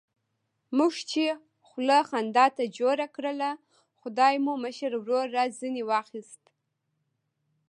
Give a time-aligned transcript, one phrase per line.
[0.77, 1.23] موږ چې
[1.67, 3.51] خوله خندا ته جوړه کړله،
[3.99, 6.43] خدای مو مشر ورور را ځنې واخیست.